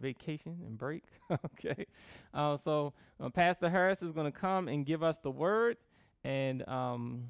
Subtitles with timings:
[0.00, 1.04] vacation and break.
[1.30, 1.86] okay.
[2.32, 5.76] Uh, so uh, Pastor Harris is going to come and give us the word,
[6.24, 7.24] and um,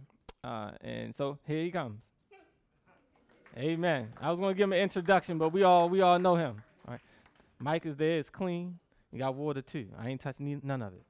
[0.44, 2.00] uh, and so here he comes.
[3.56, 4.12] Amen.
[4.20, 6.62] I was going to give him an introduction, but we all we all know him.
[6.86, 7.00] All right.
[7.58, 8.18] Mike is there.
[8.18, 8.78] It's clean.
[9.12, 9.88] You got water too.
[9.98, 11.02] I ain't touching none of it.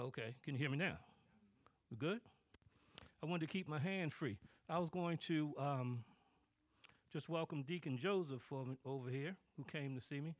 [0.00, 0.34] Oh, okay.
[0.42, 0.96] Can you hear me now?
[1.90, 2.20] We good?
[3.22, 4.38] I wanted to keep my hand free.
[4.68, 6.04] I was going to um,
[7.12, 8.50] just welcome Deacon Joseph
[8.84, 10.34] over here, who came to see me.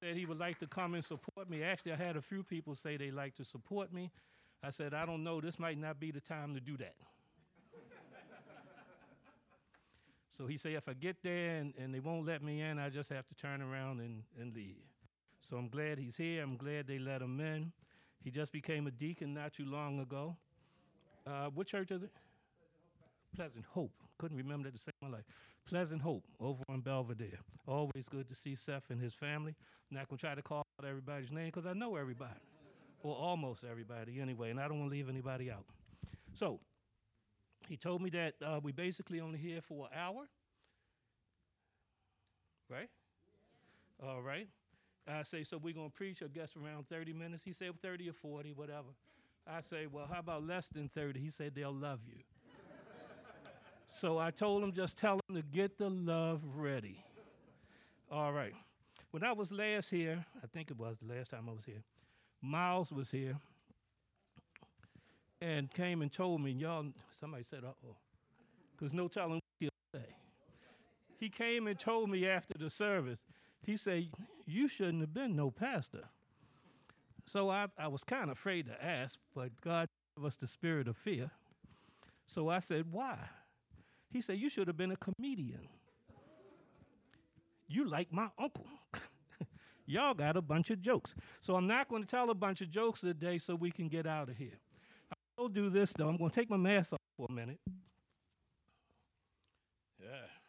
[0.00, 1.62] Said he would like to come and support me.
[1.62, 4.12] Actually, I had a few people say they like to support me.
[4.62, 5.40] I said, I don't know.
[5.40, 6.94] This might not be the time to do that.
[10.30, 12.90] so he said, if I get there and, and they won't let me in, I
[12.90, 14.76] just have to turn around and, and leave.
[15.40, 16.44] So I'm glad he's here.
[16.44, 17.72] I'm glad they let him in.
[18.24, 20.36] He just became a deacon not too long ago.
[21.26, 22.10] Uh, what church is it?
[23.36, 23.92] Pleasant Hope.
[24.18, 25.24] Couldn't remember that to save my life.
[25.68, 27.38] Pleasant Hope over on Belvedere.
[27.66, 29.54] Always good to see Seth and his family.
[29.90, 32.32] I'm not going to try to call out everybody's name because I know everybody,
[33.02, 35.64] or almost everybody anyway, and I don't want to leave anybody out.
[36.32, 36.60] So,
[37.68, 40.28] he told me that uh, we basically only here for an hour.
[42.70, 42.88] Right?
[44.02, 44.48] All right.
[45.06, 47.42] I say, so we're going to preach, I guess, around 30 minutes.
[47.44, 48.88] He said 30 or 40, whatever.
[49.46, 51.20] I say, well, how about less than 30?
[51.20, 52.22] He said, they'll love you.
[53.86, 57.04] so I told him, just tell him to get the love ready.
[58.10, 58.54] All right.
[59.10, 61.82] When I was last here, I think it was the last time I was here,
[62.40, 63.36] Miles was here
[65.40, 67.96] and came and told me, y'all, somebody said, uh oh,
[68.72, 70.06] because no telling what he'll say.
[71.18, 73.22] He came and told me after the service,
[73.62, 74.08] he said,
[74.46, 76.08] You shouldn't have been no pastor.
[77.26, 80.88] So I, I was kind of afraid to ask, but God gave us the spirit
[80.88, 81.30] of fear.
[82.26, 83.18] So I said, Why?
[84.10, 85.68] He said, You should have been a comedian.
[87.66, 88.66] You like my uncle.
[89.86, 91.14] Y'all got a bunch of jokes.
[91.40, 94.06] So I'm not going to tell a bunch of jokes today so we can get
[94.06, 94.58] out of here.
[95.10, 96.08] I will do this though.
[96.08, 97.58] I'm going to take my mask off for a minute.
[100.00, 100.43] Yeah.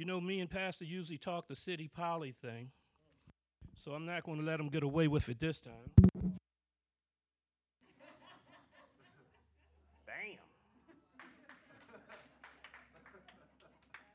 [0.00, 2.70] You know, me and Pastor usually talk the city poly thing,
[3.76, 5.92] so I'm not going to let him get away with it this time.
[10.06, 10.40] Bam.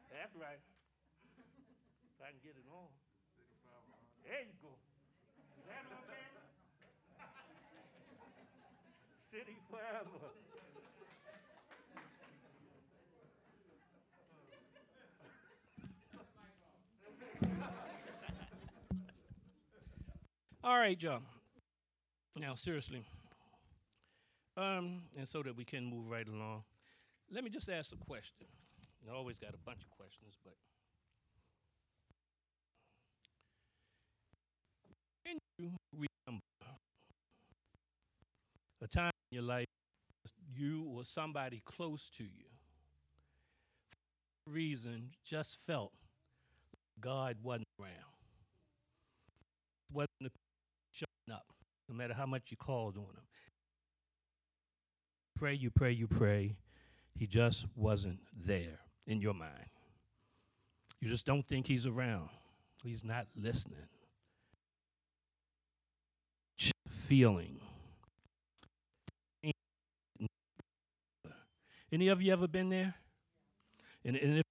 [0.10, 0.58] That's right.
[2.18, 2.90] If I can get it on.
[4.26, 4.74] There you go.
[5.62, 6.26] Is that okay?
[9.32, 10.34] City forever.
[20.66, 21.22] All right, y'all.
[22.36, 23.04] Now, seriously.
[24.58, 26.64] Um, and so that we can move right along,
[27.32, 28.48] let me just ask a question.
[29.08, 30.56] I always got a bunch of questions, but
[35.24, 36.42] can you remember
[38.82, 39.68] a time in your life
[40.52, 42.48] you or somebody close to you,
[44.44, 45.94] for reason, just felt
[47.00, 48.16] God wasn't around?
[49.94, 50.10] Wasn't
[51.32, 51.46] up,
[51.90, 53.24] no matter how much you called on him.
[55.36, 56.56] Pray, you pray, you pray.
[57.18, 59.70] He just wasn't there in your mind.
[61.02, 62.30] You just don't think he's around.
[62.84, 63.88] He's not listening.
[66.88, 67.60] Feeling.
[71.92, 72.94] Any of you ever been there?
[74.04, 74.44] And, and if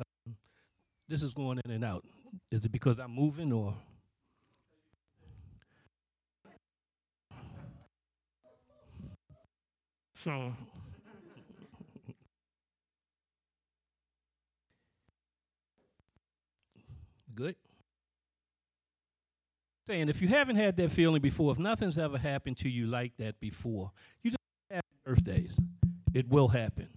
[0.00, 0.36] um,
[1.08, 2.04] this is going in and out,
[2.50, 3.74] is it because I'm moving or?
[10.18, 10.52] So,
[17.36, 17.54] good.
[19.86, 23.12] Saying if you haven't had that feeling before, if nothing's ever happened to you like
[23.18, 23.92] that before,
[24.24, 24.40] you just
[24.72, 25.56] have birthdays.
[26.12, 26.88] It will happen.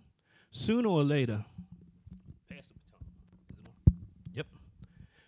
[0.50, 1.46] sooner or later,
[4.34, 4.48] Yep.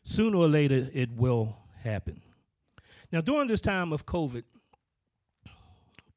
[0.03, 2.23] Sooner or later, it will happen.
[3.11, 4.45] Now, during this time of COVID,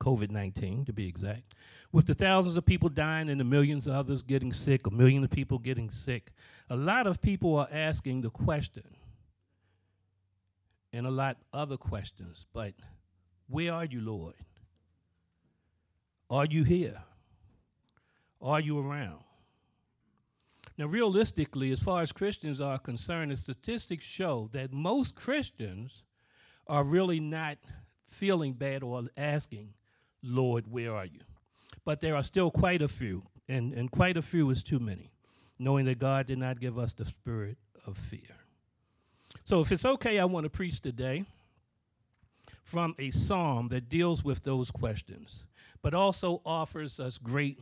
[0.01, 1.55] COVID 19 to be exact,
[1.93, 5.25] with the thousands of people dying and the millions of others getting sick, a million
[5.25, 6.33] of people getting sick,
[6.69, 8.85] a lot of people are asking the question,
[10.93, 12.75] and a lot other questions, but
[13.49, 14.35] where are you, Lord?
[16.29, 17.03] Are you here?
[18.41, 19.21] Are you around?
[20.79, 26.03] Now, realistically, as far as Christians are concerned, the statistics show that most Christians
[26.67, 27.57] are really not
[28.09, 29.73] feeling bad or asking,
[30.27, 31.21] Lord, where are you?
[31.85, 35.13] But there are still quite a few, and, and quite a few is too many,
[35.59, 37.57] knowing that God did not give us the spirit
[37.87, 38.37] of fear.
[39.45, 41.25] So, if it's okay, I want to preach today
[42.65, 45.45] from a psalm that deals with those questions,
[45.83, 47.61] but also offers us great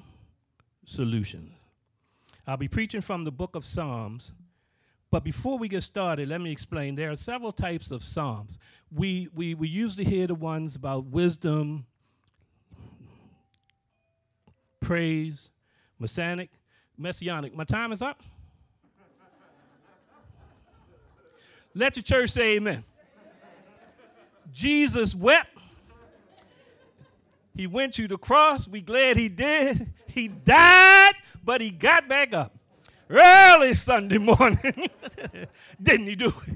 [0.87, 1.53] solutions.
[2.47, 4.33] I'll be preaching from the book of Psalms.
[5.11, 6.95] But before we get started, let me explain.
[6.95, 8.59] There are several types of Psalms.
[8.91, 11.87] We, we, we usually hear the ones about wisdom,
[14.85, 15.51] praise,
[15.99, 16.51] messianic,
[16.97, 17.55] messianic.
[17.55, 18.23] My time is up.
[21.75, 22.85] Let the church say amen.
[24.53, 25.51] Jesus wept.
[27.57, 28.69] He went to the cross.
[28.69, 29.93] We glad he did.
[30.07, 31.15] He died
[31.45, 32.57] but he got back up
[33.11, 34.89] early Sunday morning.
[35.83, 36.55] Didn't he do it?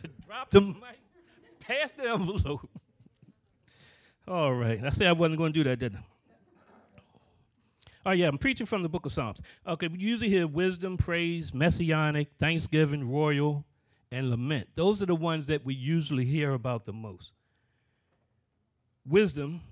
[0.26, 0.98] Dropped the mic,
[1.60, 2.68] passed the envelope.
[4.28, 4.84] All right.
[4.84, 6.02] I said I wasn't going to do that, didn't I?
[8.04, 9.40] Oh, yeah, I'm preaching from the book of Psalms.
[9.66, 13.64] Okay, we usually hear wisdom, praise, messianic, thanksgiving, royal,
[14.10, 14.68] and lament.
[14.74, 17.32] Those are the ones that we usually hear about the most.
[19.06, 19.62] Wisdom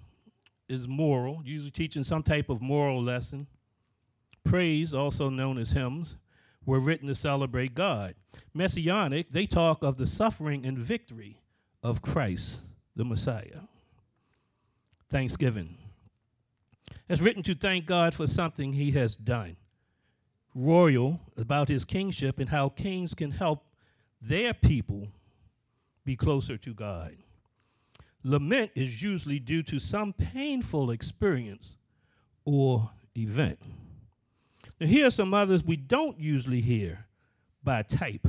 [0.68, 3.46] is moral, usually teaching some type of moral lesson.
[4.44, 6.16] Praise, also known as hymns,
[6.64, 8.14] were written to celebrate God.
[8.52, 11.40] Messianic, they talk of the suffering and victory
[11.82, 12.60] of Christ,
[12.94, 13.60] the Messiah.
[15.10, 15.78] Thanksgiving.
[17.08, 19.56] It's written to thank God for something he has done.
[20.54, 23.64] Royal, about his kingship and how kings can help
[24.20, 25.08] their people
[26.04, 27.16] be closer to God.
[28.24, 31.76] Lament is usually due to some painful experience
[32.44, 33.58] or event.
[34.80, 37.06] Now, here are some others we don't usually hear
[37.62, 38.26] by type.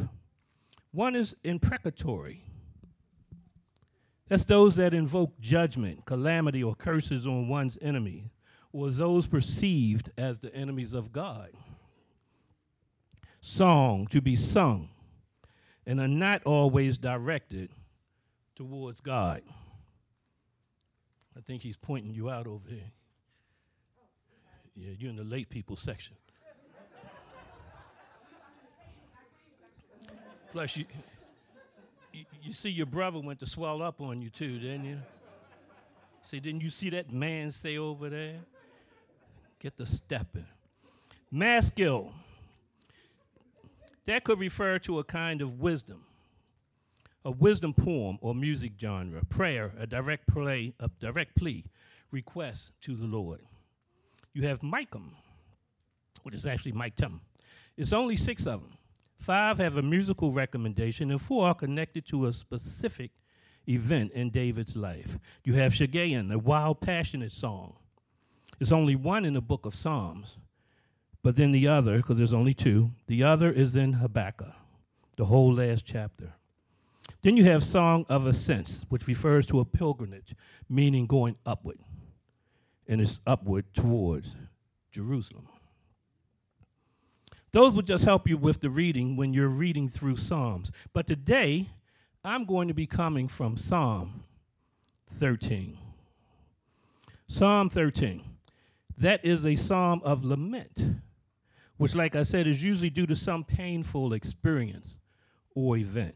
[0.91, 2.43] One is imprecatory.
[4.29, 8.31] That's those that invoke judgment, calamity, or curses on one's enemy,
[8.73, 11.49] or those perceived as the enemies of God.
[13.39, 14.89] Song, to be sung,
[15.85, 17.71] and are not always directed
[18.55, 19.41] towards God.
[21.37, 22.91] I think he's pointing you out over here.
[24.75, 26.15] Yeah, you're in the late people section.
[30.51, 30.85] Plus, you,
[32.47, 34.97] you, see your brother went to swell up on you too, didn't you?
[36.23, 38.39] See, didn't you see that man stay over there?
[39.59, 40.47] Get the stepping.
[41.31, 42.13] Maskil.
[44.05, 46.03] That could refer to a kind of wisdom
[47.25, 51.65] a wisdom poem or music genre, prayer, a direct play, a direct plea,
[52.09, 53.41] request to the Lord.
[54.33, 55.09] You have Micam,
[56.23, 57.19] which is actually Mike Tim.
[57.75, 58.77] It's only six of them.
[59.19, 63.11] Five have a musical recommendation, and four are connected to a specific
[63.67, 65.19] event in David's life.
[65.43, 67.75] You have Shiggaion, a wild, passionate song.
[68.59, 70.37] There's only one in the book of Psalms,
[71.21, 74.53] but then the other, because there's only two, the other is in Habakkuk,
[75.17, 76.33] the whole last chapter.
[77.21, 80.35] Then you have Song of Ascents, which refers to a pilgrimage,
[80.69, 81.79] meaning going upward.
[82.87, 84.29] And it's upward towards
[84.91, 85.47] Jerusalem.
[87.57, 90.71] Those would just help you with the reading when you're reading through Psalms.
[90.93, 91.65] But today,
[92.23, 94.23] I'm going to be coming from Psalm
[95.09, 95.75] 13.
[97.25, 98.21] Psalm 13.
[98.99, 101.01] That is a psalm of lament,
[101.77, 104.99] which, like I said, is usually due to some painful experience
[105.55, 106.15] or event.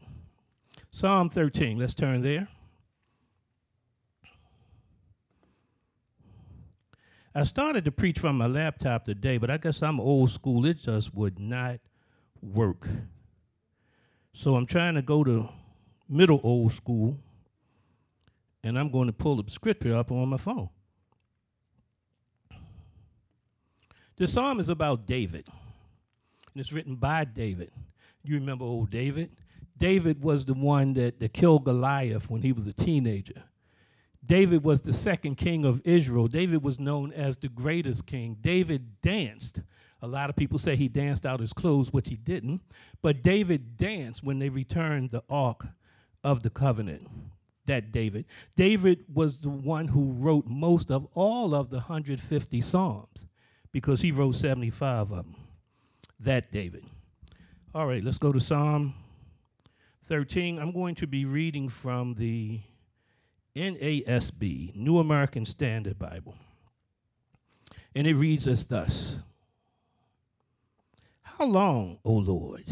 [0.92, 2.46] Psalm 13, let's turn there.
[7.34, 10.66] I started to preach from my laptop today, but I guess I'm old school.
[10.66, 11.80] It just would not
[12.42, 12.86] work.
[14.34, 15.48] So I'm trying to go to
[16.08, 17.18] middle old school,
[18.62, 20.68] and I'm going to pull the scripture up on my phone.
[24.16, 25.48] The psalm is about David,
[26.52, 27.70] and it's written by David.
[28.22, 29.30] You remember old David?
[29.78, 33.42] David was the one that, that killed Goliath when he was a teenager.
[34.24, 36.28] David was the second king of Israel.
[36.28, 38.36] David was known as the greatest king.
[38.40, 39.60] David danced.
[40.00, 42.60] A lot of people say he danced out his clothes, which he didn't.
[43.02, 45.66] But David danced when they returned the ark
[46.22, 47.08] of the covenant.
[47.66, 48.26] That David.
[48.56, 53.26] David was the one who wrote most of all of the 150 Psalms
[53.70, 55.36] because he wrote 75 of them.
[56.18, 56.84] That David.
[57.74, 58.94] All right, let's go to Psalm
[60.04, 60.58] 13.
[60.58, 62.60] I'm going to be reading from the
[63.56, 66.34] NASB, New American Standard Bible.
[67.94, 69.16] And it reads as thus
[71.22, 72.64] How long, O Lord,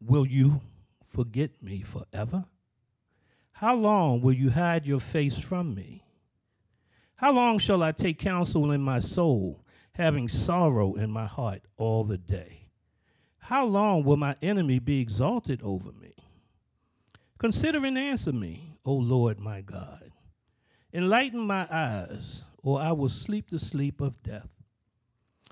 [0.00, 0.60] will you
[1.08, 2.44] forget me forever?
[3.52, 6.02] How long will you hide your face from me?
[7.16, 12.04] How long shall I take counsel in my soul, having sorrow in my heart all
[12.04, 12.68] the day?
[13.38, 16.13] How long will my enemy be exalted over me?
[17.38, 20.12] Consider and answer me, O Lord my God.
[20.92, 24.48] Enlighten my eyes, or I will sleep the sleep of death.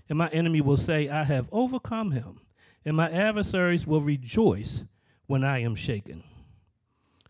[0.09, 2.41] And my enemy will say, I have overcome him,
[2.85, 4.85] and my adversaries will rejoice
[5.27, 6.23] when I am shaken.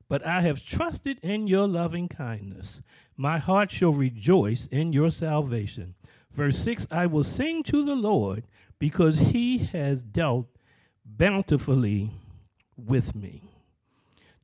[0.09, 2.83] But I have trusted in your loving kindness.
[3.17, 5.95] My heart shall rejoice in your salvation.
[6.33, 8.45] Verse 6 I will sing to the Lord
[8.79, 10.49] because he has dealt
[11.05, 12.11] bountifully
[12.77, 13.52] with me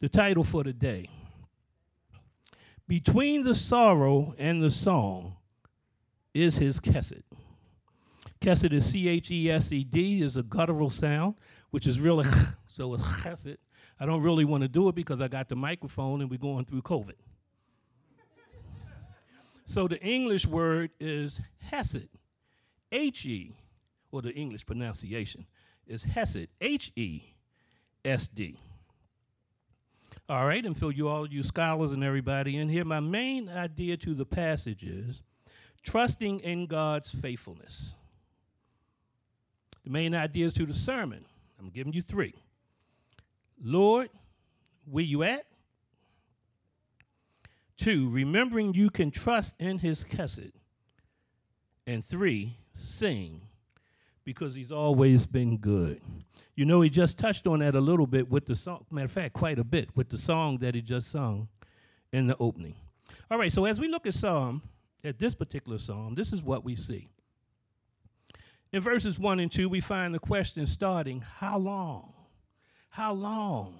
[0.00, 1.08] the title for the day
[2.86, 5.36] Between the Sorrow and the Song
[6.32, 7.22] is His Chesed.
[8.40, 11.34] Chesed is C H E S E D, is a guttural sound,
[11.70, 12.28] which is really
[12.68, 13.56] so it's chesed.
[13.98, 16.64] I don't really want to do it because I got the microphone and we're going
[16.64, 17.16] through COVID.
[19.66, 22.08] so the English word is Hesed,
[22.92, 23.56] H E,
[24.12, 25.46] or the English pronunciation
[25.88, 27.34] is Hesed, H E
[28.04, 28.56] S D.
[30.30, 33.96] All right, and for you all you scholars and everybody in here, my main idea
[33.98, 35.22] to the passage is
[35.82, 37.94] trusting in God's faithfulness.
[39.84, 41.24] The main ideas to the sermon,
[41.58, 42.34] I'm giving you three.
[43.62, 44.10] Lord,
[44.84, 45.46] where you at?
[47.78, 50.52] Two, remembering you can trust in his chesed.
[51.86, 53.40] And three, sing
[54.24, 56.02] because he's always been good.
[56.58, 59.12] You know, he just touched on that a little bit with the song, matter of
[59.12, 61.46] fact, quite a bit with the song that he just sung
[62.12, 62.74] in the opening.
[63.30, 64.62] All right, so as we look at Psalm,
[65.04, 67.10] at this particular Psalm, this is what we see.
[68.72, 72.12] In verses 1 and 2, we find the question starting, How long?
[72.90, 73.78] How long?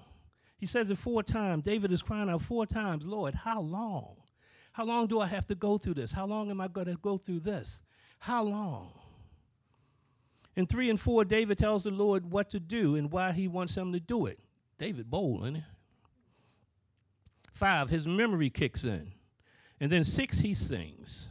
[0.57, 1.65] He says it four times.
[1.65, 4.19] David is crying out four times, Lord, how long?
[4.71, 6.13] How long do I have to go through this?
[6.13, 7.83] How long am I going to go through this?
[8.21, 8.93] How long?
[10.59, 13.77] In 3 and 4, David tells the Lord what to do and why he wants
[13.77, 14.41] him to do it.
[14.77, 15.63] David bold, isn't he?
[17.53, 19.13] 5, his memory kicks in.
[19.79, 21.29] And then 6, he sings.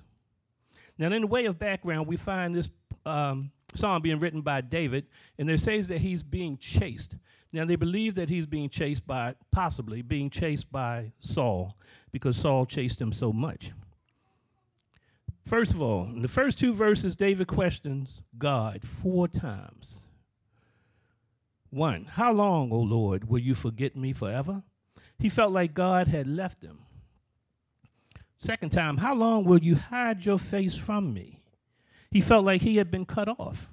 [0.97, 2.69] Now, in the way of background, we find this
[3.05, 5.07] um, psalm being written by David,
[5.37, 7.17] and it says that he's being chased.
[7.51, 11.75] Now, they believe that he's being chased by, possibly being chased by Saul,
[12.13, 13.73] because Saul chased him so much.
[15.47, 19.95] First of all, in the first two verses, David questions God four times.
[21.69, 24.63] One, how long, O Lord, will you forget me forever?
[25.17, 26.79] He felt like God had left him.
[28.37, 31.39] Second time, how long will you hide your face from me?
[32.11, 33.69] He felt like he had been cut off.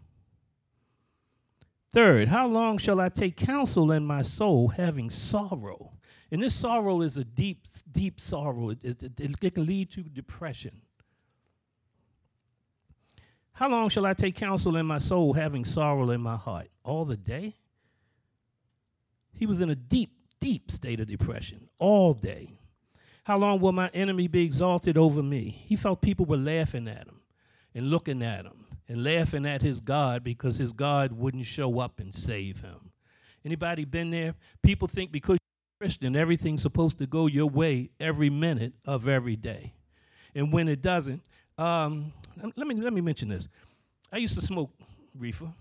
[1.93, 5.95] Third, how long shall I take counsel in my soul, having sorrow?
[6.31, 8.71] And this sorrow is a deep, deep sorrow.
[8.71, 10.81] It, it, it, can lead to depression.
[13.55, 16.69] How long shall I take counsel in my soul, having sorrow in my heart?
[16.83, 17.55] All the day?
[19.33, 22.59] He was in a deep, deep state of depression all day.
[23.25, 25.49] How long will my enemy be exalted over me?
[25.49, 27.21] He felt people were laughing at him
[27.75, 32.01] and looking at him and laughing at his God because his God wouldn't show up
[32.01, 32.91] and save him.
[33.45, 34.35] Anybody been there?
[34.63, 39.37] People think because you're Christian, everything's supposed to go your way every minute of every
[39.37, 39.75] day.
[40.35, 41.23] And when it doesn't,
[41.57, 42.13] um,
[42.43, 43.49] let me let me mention this.
[44.13, 44.71] I used to smoke
[45.19, 45.53] reefer.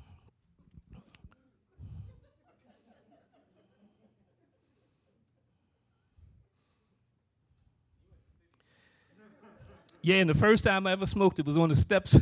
[10.04, 12.20] Yeah, and the first time I ever smoked it was on the steps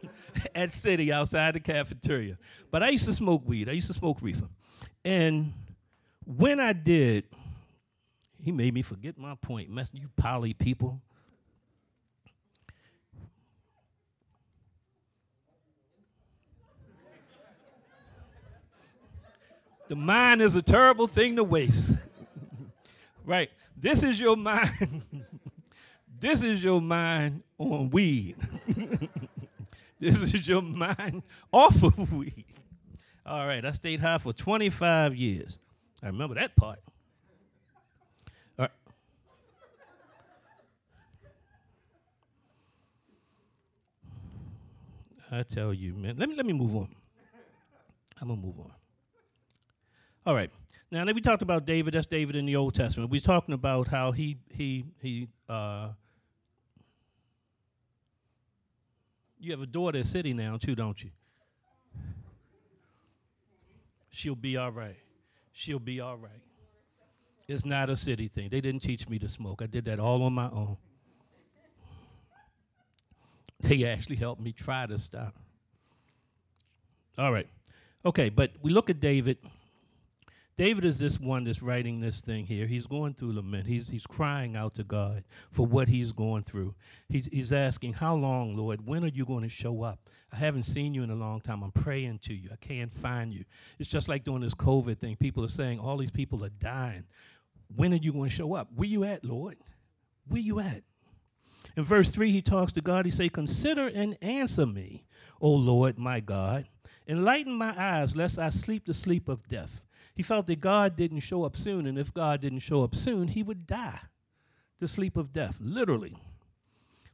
[0.54, 2.36] at City outside the cafeteria.
[2.72, 3.68] But I used to smoke weed.
[3.68, 4.48] I used to smoke reefer.
[5.04, 5.52] And
[6.26, 7.24] when I did,
[8.42, 9.70] he made me forget my point.
[9.70, 11.00] Messing you poly people.
[19.90, 21.90] The mind is a terrible thing to waste.
[23.24, 23.50] Right.
[23.76, 25.02] This is your mind.
[26.20, 28.36] this is your mind on weed.
[29.98, 32.44] this is your mind off of weed.
[33.24, 35.58] All right, I stayed high for 25 years.
[36.02, 36.80] I remember that part.
[38.58, 38.70] All right.
[45.30, 46.16] I tell you, man.
[46.16, 46.88] Let me let me move on.
[48.20, 48.72] I'm gonna move on.
[50.26, 50.50] All right.
[50.90, 53.10] Now that we talked about David, that's David in the Old Testament.
[53.10, 55.90] We're talking about how he he he uh
[59.38, 61.10] you have a daughter city now too, don't you?
[64.10, 64.98] She'll be all right.
[65.52, 66.42] She'll be all right.
[67.48, 68.48] It's not a city thing.
[68.50, 69.62] They didn't teach me to smoke.
[69.62, 70.76] I did that all on my own.
[73.60, 75.34] They actually helped me try to stop.
[77.18, 77.46] All right.
[78.04, 79.38] Okay, but we look at David.
[80.60, 82.66] David is this one that's writing this thing here.
[82.66, 83.66] He's going through lament.
[83.66, 86.74] He's, he's crying out to God for what he's going through.
[87.08, 88.86] He's, he's asking, How long, Lord?
[88.86, 90.10] When are you going to show up?
[90.30, 91.62] I haven't seen you in a long time.
[91.62, 92.50] I'm praying to you.
[92.52, 93.46] I can't find you.
[93.78, 95.16] It's just like doing this COVID thing.
[95.16, 97.04] People are saying, All these people are dying.
[97.74, 98.68] When are you going to show up?
[98.76, 99.56] Where you at, Lord?
[100.28, 100.82] Where you at?
[101.74, 103.06] In verse 3, he talks to God.
[103.06, 105.06] He say, Consider and answer me,
[105.40, 106.66] O Lord my God.
[107.08, 109.80] Enlighten my eyes, lest I sleep the sleep of death.
[110.20, 113.28] He felt that God didn't show up soon, and if God didn't show up soon,
[113.28, 114.00] he would die
[114.78, 116.14] the sleep of death, literally.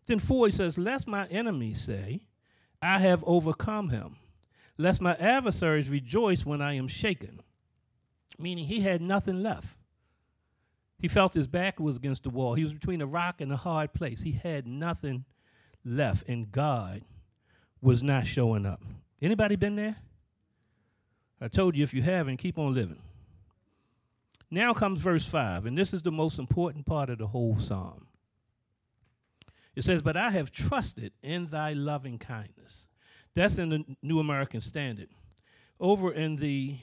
[0.09, 2.23] Then 4, he says, Lest my enemies say,
[2.83, 4.17] I have overcome him,
[4.77, 7.43] lest my adversaries rejoice when I am shaken.
[8.41, 9.77] Meaning he had nothing left.
[10.99, 12.55] He felt his back was against the wall.
[12.55, 14.23] He was between a rock and a hard place.
[14.23, 15.27] He had nothing
[15.85, 17.03] left, and God
[17.81, 18.83] was not showing up.
[19.23, 19.95] Anybody been there?
[21.41, 23.03] I told you if you haven't, keep on living.
[24.51, 28.07] Now comes verse 5, and this is the most important part of the whole psalm.
[29.75, 32.87] It says, But I have trusted in thy loving kindness.
[33.35, 35.09] That's in the New American Standard.
[35.79, 36.77] Over in the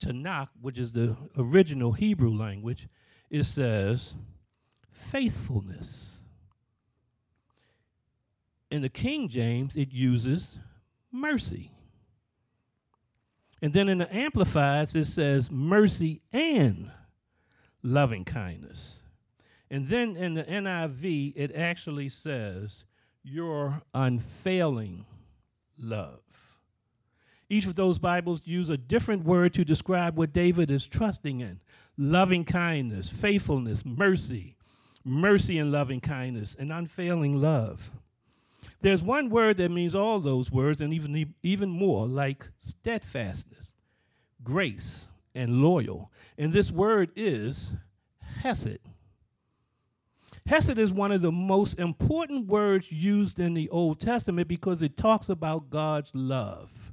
[0.00, 2.88] Tanakh, which is the original Hebrew language,
[3.30, 4.14] it says
[4.90, 6.16] faithfulness.
[8.70, 10.58] In the King James, it uses
[11.12, 11.70] mercy.
[13.62, 16.90] And then in the Amplifieds, it says mercy and
[17.82, 18.96] loving kindness.
[19.70, 22.84] And then in the NIV, it actually says
[23.22, 25.06] your unfailing
[25.78, 26.20] love.
[27.48, 31.60] Each of those Bibles use a different word to describe what David is trusting in
[31.96, 34.56] loving kindness, faithfulness, mercy,
[35.04, 37.90] mercy and loving kindness, and unfailing love.
[38.80, 43.72] There's one word that means all those words and even, even more, like steadfastness,
[44.42, 46.10] grace, and loyal.
[46.38, 47.72] And this word is
[48.42, 48.78] hesed.
[50.46, 54.96] Hesed is one of the most important words used in the Old Testament because it
[54.96, 56.85] talks about God's love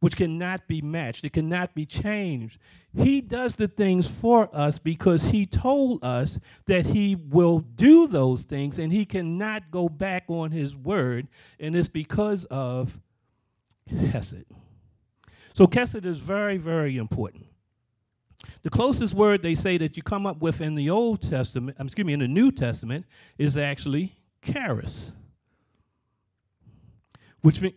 [0.00, 2.58] which cannot be matched, it cannot be changed.
[2.96, 8.42] He does the things for us because He told us that He will do those
[8.42, 11.28] things and He cannot go back on His word,
[11.60, 12.98] and it's because of
[13.88, 14.46] Hesed.
[15.52, 17.46] So, Hesed is very, very important.
[18.62, 21.86] The closest word they say that you come up with in the Old Testament, um,
[21.86, 23.04] excuse me, in the New Testament,
[23.36, 25.12] is actually charis,
[27.42, 27.74] which means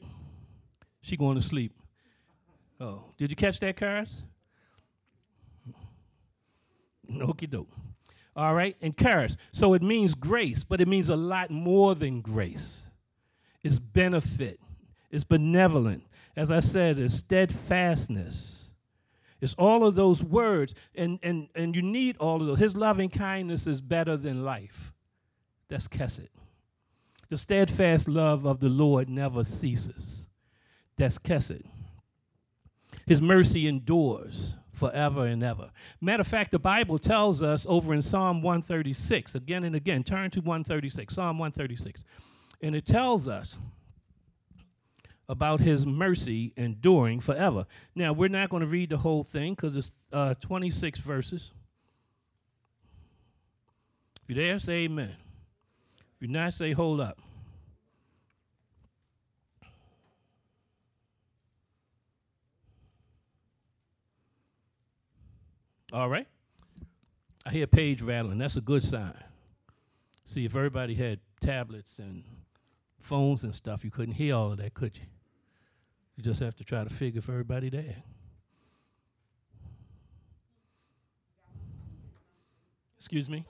[1.02, 1.74] she going to sleep.
[2.84, 4.16] Oh, did you catch that, Karis?
[7.10, 7.70] Okie doke.
[8.36, 9.38] All right, and charis.
[9.54, 12.82] So it means grace, but it means a lot more than grace.
[13.64, 14.60] It's benefit,
[15.10, 16.04] it's benevolent.
[16.36, 18.72] As I said, it's steadfastness.
[19.40, 22.60] It's all of those words, and, and, and you need all of those.
[22.60, 24.92] His loving kindness is better than life.
[25.70, 26.28] That's Kesed.
[27.30, 30.28] The steadfast love of the Lord never ceases.
[30.98, 31.64] That's Kesed.
[33.06, 35.72] His mercy endures forever and ever.
[36.02, 40.30] Matter of fact, the Bible tells us over in Psalm 136, again and again, turn
[40.32, 42.04] to 136, Psalm 136,
[42.62, 43.58] and it tells us
[45.30, 47.66] about his mercy enduring forever.
[47.96, 51.52] Now, we're not going to read the whole thing because it's uh, 26 verses.
[54.22, 55.16] If you're there, say amen.
[56.16, 57.20] If you're not, say hold up.
[65.94, 66.28] All right?
[67.46, 68.40] I hear page rattling.
[68.40, 69.14] That's a good sign.
[70.26, 72.24] See, if everybody had tablets and
[73.00, 75.04] phones and stuff, you couldn't hear all of that, could you?
[76.16, 78.04] You just have to try to figure if everybody there.
[82.98, 83.46] Excuse me?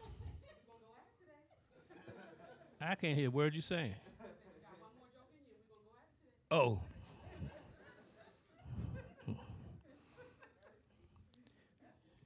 [2.82, 3.96] I can't hear a word you're saying.
[6.52, 6.82] Oh.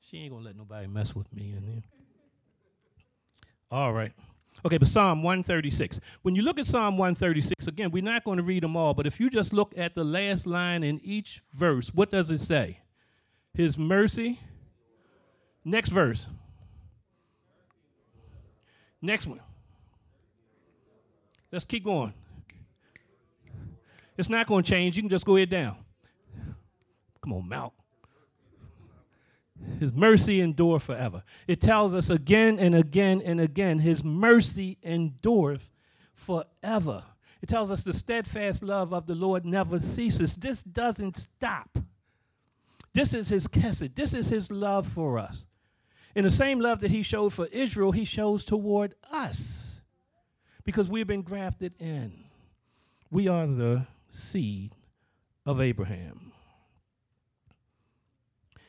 [0.10, 1.84] She ain't gonna let nobody mess with me in here.
[3.70, 4.14] All right.
[4.66, 6.00] Okay, but Psalm 136.
[6.22, 9.06] When you look at Psalm 136, again, we're not going to read them all, but
[9.06, 12.80] if you just look at the last line in each verse, what does it say?
[13.54, 14.40] His mercy.
[15.64, 16.28] Next verse.
[19.02, 19.42] Next one.
[21.52, 22.14] Let's keep going.
[24.18, 24.96] It's not going to change.
[24.96, 25.76] You can just go ahead down.
[27.22, 27.72] Come on, Malk.
[29.80, 31.24] His mercy endure forever.
[31.48, 35.72] It tells us again and again and again, His mercy endureth
[36.14, 37.04] forever.
[37.42, 40.36] It tells us the steadfast love of the Lord never ceases.
[40.36, 41.78] This doesn't stop.
[42.94, 43.96] This is His chesed.
[43.96, 45.46] This is His love for us.
[46.16, 49.82] In the same love that He showed for Israel, He shows toward us
[50.64, 52.26] because we've been grafted in.
[53.12, 54.74] We are the seed
[55.46, 56.27] of Abraham.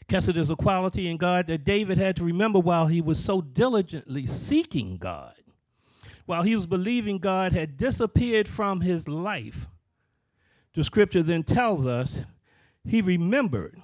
[0.09, 3.43] Chesed is a quality in God that David had to remember while he was so
[3.43, 5.35] diligently seeking God.
[6.25, 9.67] While he was believing God had disappeared from his life,
[10.75, 12.21] the scripture then tells us
[12.87, 13.79] he remembered.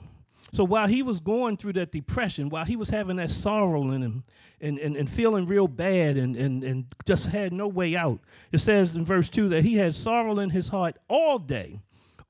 [0.52, 4.02] So while he was going through that depression, while he was having that sorrow in
[4.02, 4.24] him
[4.60, 8.20] and, and, and feeling real bad and, and, and just had no way out,
[8.52, 11.80] it says in verse 2 that he had sorrow in his heart all day,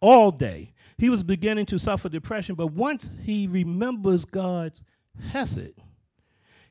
[0.01, 4.85] all day he was beginning to suffer depression, but once he remembers God's
[5.31, 5.75] hesed,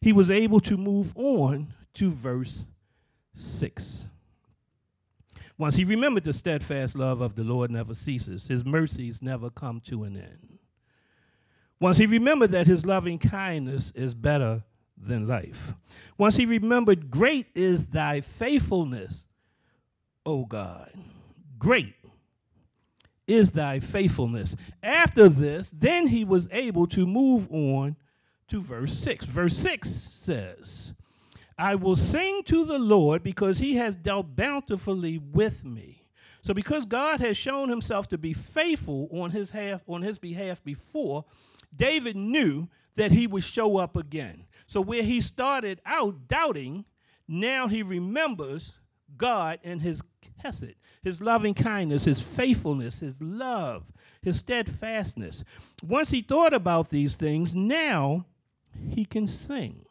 [0.01, 2.65] he was able to move on to verse
[3.36, 4.05] 6.
[5.57, 9.79] Once he remembered the steadfast love of the Lord never ceases, his mercies never come
[9.81, 10.59] to an end.
[11.79, 14.63] Once he remembered that his loving kindness is better
[14.97, 15.73] than life.
[16.17, 19.25] Once he remembered, great is thy faithfulness,
[20.25, 20.91] O God.
[21.57, 21.93] Great
[23.27, 24.55] is thy faithfulness.
[24.81, 27.95] After this, then he was able to move on
[28.49, 29.25] to verse 6.
[29.25, 30.93] Verse 6 says,
[31.57, 36.07] I will sing to the Lord because he has dealt bountifully with me.
[36.41, 40.63] So because God has shown himself to be faithful on his half on his behalf
[40.63, 41.25] before,
[41.73, 44.45] David knew that he would show up again.
[44.65, 46.86] So where he started out doubting,
[47.27, 48.73] now he remembers
[49.15, 50.01] God and his
[50.38, 53.84] hesed his loving kindness, his faithfulness, his love,
[54.22, 55.44] his steadfastness.
[55.84, 58.26] Once he thought about these things, now
[58.89, 59.86] he can sing.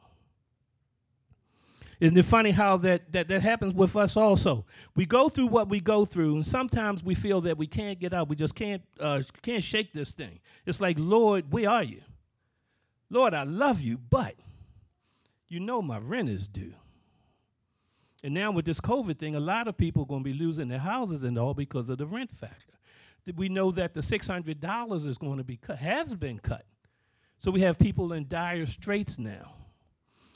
[2.01, 4.64] Isn't it funny how that, that, that happens with us also?
[4.96, 8.12] We go through what we go through, and sometimes we feel that we can't get
[8.12, 8.29] out.
[8.29, 10.40] We just can't, uh, can't shake this thing.
[10.66, 12.01] It's like, Lord, where are you?
[13.09, 14.35] Lord, I love you, but
[15.48, 16.75] you know my rent is due.
[18.22, 20.68] And now with this COVID thing, a lot of people are going to be losing
[20.68, 22.74] their houses and all because of the rent factor.
[23.37, 26.64] We know that the $600 is going to be cut, has been cut.
[27.38, 29.54] So we have people in dire straits now.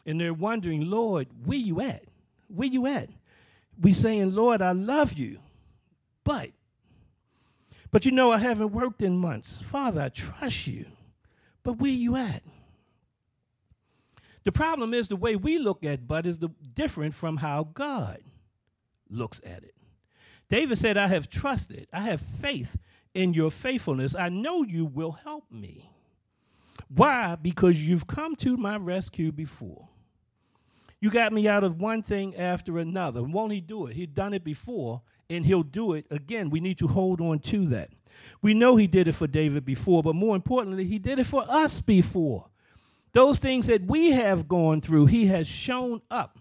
[0.04, 2.04] And they're wondering, Lord, where you at?
[2.48, 3.08] Where you at?
[3.80, 5.38] We saying, Lord, I love you.
[6.24, 6.50] But,
[7.90, 9.60] but you know, I haven't worked in months.
[9.62, 10.86] Father, I trust you.
[11.62, 12.42] But where you at?
[14.46, 18.18] The problem is the way we look at but is the, different from how God
[19.10, 19.74] looks at it.
[20.48, 22.76] David said, I have trusted, I have faith
[23.12, 24.14] in your faithfulness.
[24.14, 25.90] I know you will help me.
[26.86, 27.34] Why?
[27.34, 29.88] Because you've come to my rescue before.
[31.00, 33.24] You got me out of one thing after another.
[33.24, 33.96] Won't he do it?
[33.96, 36.50] He'd done it before, and he'll do it again.
[36.50, 37.90] We need to hold on to that.
[38.42, 41.44] We know he did it for David before, but more importantly, he did it for
[41.48, 42.46] us before.
[43.16, 46.38] Those things that we have gone through, he has shown up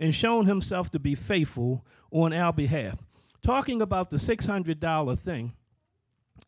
[0.00, 2.98] and shown himself to be faithful on our behalf.
[3.40, 5.52] Talking about the $600 thing,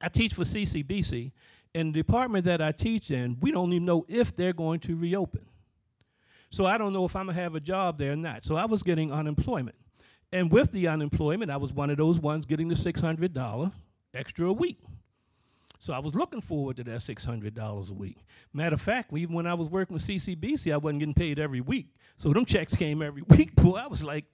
[0.00, 1.30] I teach for CCBC.
[1.72, 4.96] and the department that I teach in, we don't even know if they're going to
[4.96, 5.46] reopen.
[6.50, 8.44] So I don't know if I'm going to have a job there or not.
[8.44, 9.76] So I was getting unemployment.
[10.32, 13.72] And with the unemployment, I was one of those ones getting the $600
[14.14, 14.78] extra a week.
[15.80, 18.18] So I was looking forward to that $600 a week.
[18.52, 21.62] Matter of fact, even when I was working with CCBC, I wasn't getting paid every
[21.62, 21.88] week.
[22.18, 23.76] So them checks came every week, boy.
[23.76, 24.26] I was like,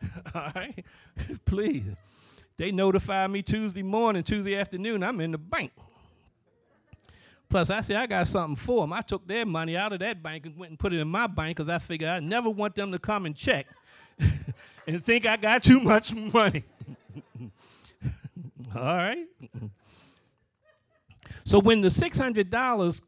[0.34, 0.84] all right,
[1.44, 1.82] please.
[2.56, 5.72] They notified me Tuesday morning, Tuesday afternoon, I'm in the bank.
[7.48, 8.92] Plus, I said, I got something for them.
[8.92, 11.26] I took their money out of that bank and went and put it in my
[11.26, 13.66] bank because I figured I never want them to come and check
[14.86, 16.62] and think I got too much money.
[18.74, 19.26] All right.
[21.46, 23.02] So when the $600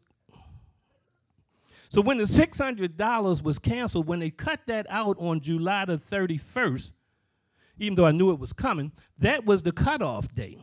[1.88, 6.92] So when the $600 was canceled, when they cut that out on July the 31st,
[7.78, 10.61] even though I knew it was coming, that was the cutoff date.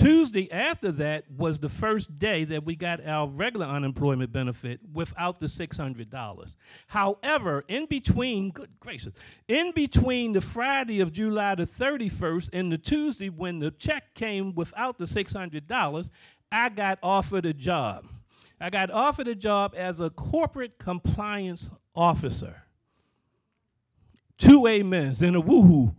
[0.00, 5.38] Tuesday after that was the first day that we got our regular unemployment benefit without
[5.38, 6.54] the $600.
[6.86, 9.12] However, in between, good gracious,
[9.46, 14.54] in between the Friday of July the 31st and the Tuesday when the check came
[14.54, 16.10] without the $600,
[16.50, 18.06] I got offered a job.
[18.58, 22.62] I got offered a job as a corporate compliance officer.
[24.38, 25.94] Two amens and a woohoo.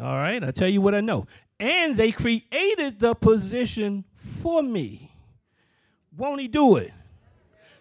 [0.00, 1.26] All right, I tell you what I know
[1.62, 5.12] and they created the position for me.
[6.16, 6.92] Won't he do it?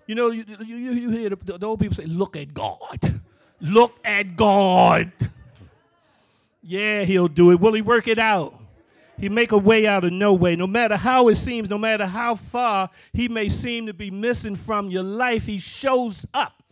[0.05, 3.21] You know, you, you, you hear the, the old people say, Look at God.
[3.59, 5.11] Look at God.
[6.61, 7.59] Yeah, he'll do it.
[7.59, 8.53] Will he work it out?
[9.17, 10.55] He make a way out of no way.
[10.55, 14.55] No matter how it seems, no matter how far he may seem to be missing
[14.55, 16.63] from your life, he shows up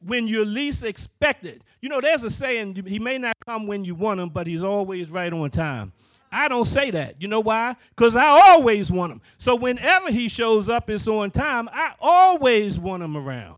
[0.00, 1.62] when you're least expected.
[1.82, 4.64] You know, there's a saying, he may not come when you want him, but he's
[4.64, 5.92] always right on time.
[6.34, 7.22] I don't say that.
[7.22, 7.76] You know why?
[7.96, 9.22] Because I always want him.
[9.38, 11.68] So whenever he shows up, it's on time.
[11.72, 13.56] I always want him around.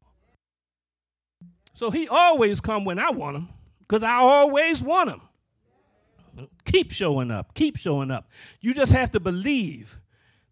[1.74, 3.48] So he always come when I want him
[3.80, 5.20] because I always want him.
[6.66, 7.54] Keep showing up.
[7.54, 8.30] Keep showing up.
[8.60, 9.98] You just have to believe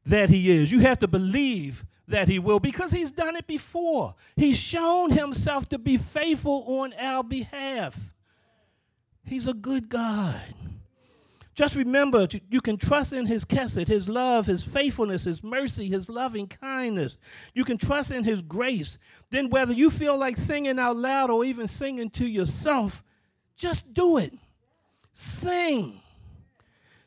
[0.07, 0.73] that he is.
[0.73, 4.15] You have to believe that he will because he's done it before.
[4.37, 8.13] He's shown himself to be faithful on our behalf.
[9.25, 10.41] He's a good God.
[11.55, 16.09] Just remember, you can trust in his kesed, his love, his faithfulness, his mercy, his
[16.09, 17.17] loving kindness.
[17.55, 18.99] You can trust in his grace.
[19.31, 23.05] Then, whether you feel like singing out loud or even singing to yourself,
[23.57, 24.35] just do it.
[25.13, 26.01] Sing.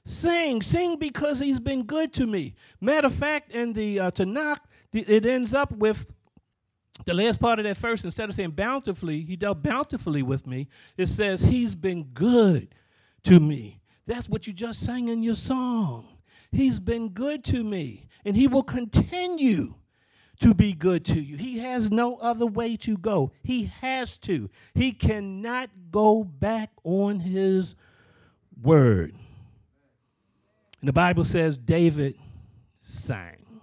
[0.05, 0.61] Sing.
[0.61, 2.55] Sing because he's been good to me.
[2.79, 4.59] Matter of fact, in the uh, Tanakh,
[4.93, 6.13] it ends up with
[7.05, 10.67] the last part of that first, instead of saying bountifully, he dealt bountifully with me,
[10.97, 12.73] it says, He's been good
[13.23, 13.81] to me.
[14.07, 16.07] That's what you just sang in your song.
[16.51, 19.75] He's been good to me, and He will continue
[20.39, 21.35] to be good to you.
[21.35, 23.31] He has no other way to go.
[23.43, 24.49] He has to.
[24.73, 27.75] He cannot go back on His
[28.61, 29.13] word.
[30.79, 32.15] And the Bible says David
[32.81, 33.61] sang.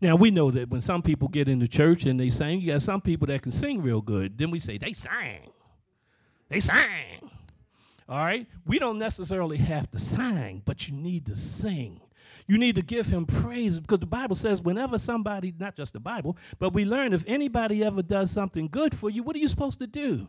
[0.00, 2.82] Now we know that when some people get into church and they sing, you got
[2.82, 4.38] some people that can sing real good.
[4.38, 5.48] Then we say they sang.
[6.48, 7.30] They sang.
[8.08, 8.46] All right?
[8.66, 12.00] We don't necessarily have to sing, but you need to sing.
[12.46, 16.00] You need to give him praise because the Bible says whenever somebody, not just the
[16.00, 19.48] Bible, but we learn if anybody ever does something good for you, what are you
[19.48, 20.28] supposed to do?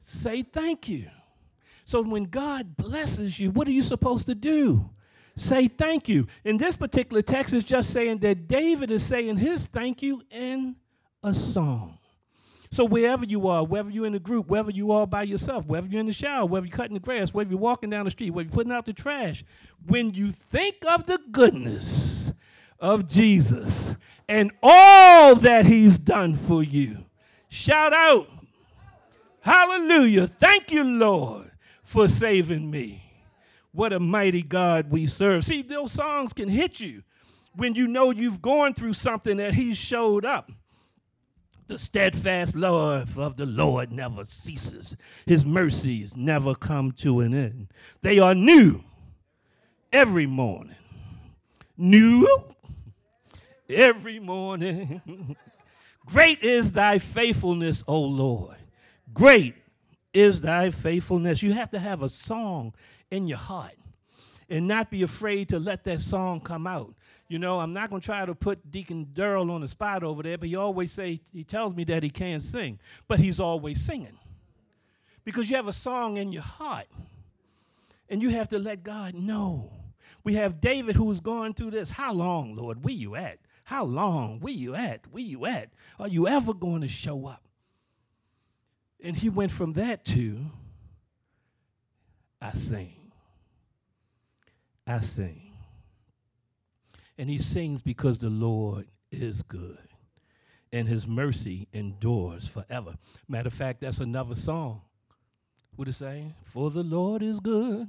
[0.00, 1.10] Say thank you.
[1.84, 4.90] So when God blesses you, what are you supposed to do?
[5.36, 6.26] Say thank you.
[6.44, 10.76] In this particular text, is just saying that David is saying his thank you in
[11.22, 11.98] a song.
[12.70, 15.86] So wherever you are, whether you're in a group, whether you are by yourself, whether
[15.86, 18.30] you're in the shower, whether you're cutting the grass, whether you're walking down the street,
[18.30, 19.44] whether you're putting out the trash,
[19.86, 22.32] when you think of the goodness
[22.78, 23.94] of Jesus
[24.28, 27.04] and all that he's done for you,
[27.48, 28.28] shout out,
[29.40, 31.50] hallelujah, thank you, Lord,
[31.82, 33.02] for saving me.
[33.72, 35.44] What a mighty God we serve.
[35.44, 37.02] See, those songs can hit you
[37.54, 40.50] when you know you've gone through something that he showed up.
[41.66, 44.96] The steadfast love of the Lord never ceases.
[45.26, 47.68] His mercies never come to an end.
[48.02, 48.80] They are new
[49.92, 50.76] every morning.
[51.76, 52.28] New
[53.68, 55.36] every morning.
[56.06, 58.56] Great is thy faithfulness, O Lord.
[59.12, 59.56] Great
[60.14, 61.42] is thy faithfulness.
[61.42, 62.74] You have to have a song
[63.10, 63.74] in your heart
[64.48, 66.94] and not be afraid to let that song come out.
[67.28, 70.22] You know, I'm not going to try to put Deacon Durrell on the spot over
[70.22, 73.84] there, but he always say, he tells me that he can't sing, but he's always
[73.84, 74.18] singing.
[75.24, 76.86] Because you have a song in your heart,
[78.08, 79.72] and you have to let God know.
[80.22, 81.90] We have David who's going through this.
[81.90, 83.38] How long, Lord, where you at?
[83.64, 84.38] How long?
[84.38, 85.00] Where you at?
[85.10, 85.70] Where you at?
[85.98, 87.42] Are you ever going to show up?
[89.02, 90.46] And he went from that to,
[92.40, 93.12] I sing.
[94.86, 95.45] I sing.
[97.18, 99.78] And he sings because the Lord is good
[100.72, 102.96] and his mercy endures forever.
[103.28, 104.82] Matter of fact, that's another song.
[105.76, 106.32] What it say?
[106.44, 107.88] For the Lord is good.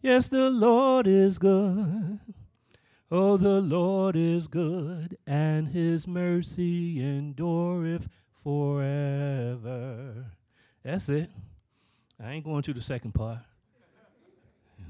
[0.00, 2.20] Yes, the Lord is good.
[3.10, 8.08] Oh, the Lord is good, and his mercy endureth
[8.42, 10.26] forever.
[10.82, 11.30] That's it.
[12.22, 13.40] I ain't going to the second part.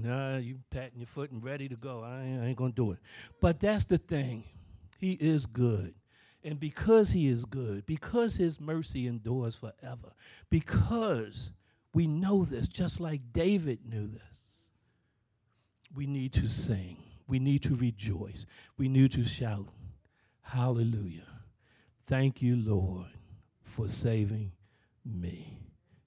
[0.03, 2.03] Nah, you patting your foot and ready to go.
[2.03, 2.99] I ain't, I ain't going to do it.
[3.41, 4.45] But that's the thing.
[4.99, 5.95] He is good.
[6.45, 10.13] And because He is good, because His mercy endures forever,
[10.51, 11.53] because
[11.95, 14.23] we know this, just like David knew this,
[15.95, 16.97] we need to sing.
[17.29, 18.45] We need to rejoice.
[18.77, 19.69] We need to shout,
[20.43, 21.23] Hallelujah.
[22.07, 23.07] Thank you, Lord,
[23.63, 24.53] for saving
[25.05, 25.57] me.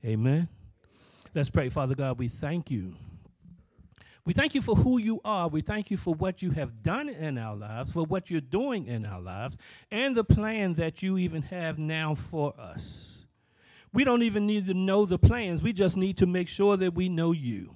[0.03, 0.47] Amen.
[1.33, 1.69] Let's pray.
[1.69, 2.95] Father God, we thank you.
[4.25, 5.47] We thank you for who you are.
[5.47, 8.87] We thank you for what you have done in our lives, for what you're doing
[8.87, 9.57] in our lives,
[9.91, 13.25] and the plan that you even have now for us.
[13.93, 15.61] We don't even need to know the plans.
[15.61, 17.75] We just need to make sure that we know you.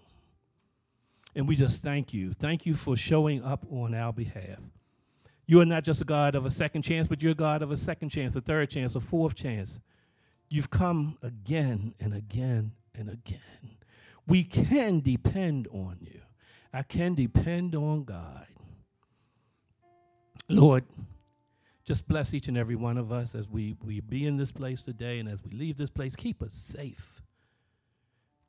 [1.35, 2.33] And we just thank you.
[2.33, 4.59] Thank you for showing up on our behalf.
[5.45, 7.71] You are not just a God of a second chance, but you're a God of
[7.71, 9.79] a second chance, a third chance, a fourth chance.
[10.49, 13.77] You've come again and again and again.
[14.27, 16.18] We can depend on you.
[16.73, 18.47] I can depend on God.
[20.47, 20.83] Lord,
[21.83, 24.83] just bless each and every one of us as we, we be in this place
[24.83, 26.15] today and as we leave this place.
[26.15, 27.21] Keep us safe.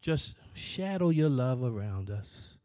[0.02, 2.56] Just shadow your love around us.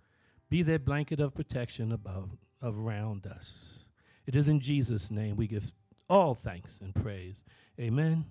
[0.50, 3.86] Be that blanket of protection above around us.
[4.26, 5.74] It is in Jesus' name we give
[6.10, 7.44] all thanks and praise.
[7.80, 8.26] Amen.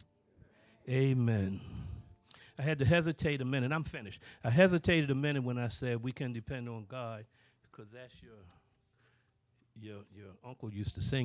[0.88, 1.60] Amen.
[2.58, 3.72] I had to hesitate a minute.
[3.72, 4.20] I'm finished.
[4.44, 7.24] I hesitated a minute when I said we can depend on God
[7.70, 8.32] because that's your
[9.80, 11.22] your your uncle used to sing